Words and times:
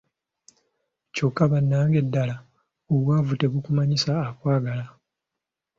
Kyokka 1.13 1.43
bannange 1.51 1.99
ddala 2.05 2.35
obwavu 2.93 3.33
tebukumanyisa 3.39 4.11
akwagala. 4.27 4.85